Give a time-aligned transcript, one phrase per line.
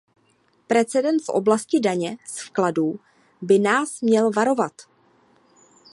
[0.67, 2.99] Precedent v oblasti daně z vkladů
[3.41, 4.73] by nás měl varovat.